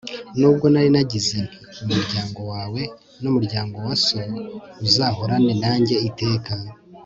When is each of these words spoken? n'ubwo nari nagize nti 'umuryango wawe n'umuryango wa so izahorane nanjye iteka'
n'ubwo 0.39 0.65
nari 0.73 0.89
nagize 0.95 1.39
nti 1.83 1.91
'umuryango 1.91 2.39
wawe 2.51 2.81
n'umuryango 3.21 3.75
wa 3.85 3.95
so 4.05 4.21
izahorane 4.87 5.53
nanjye 5.63 5.95
iteka' 6.09 6.55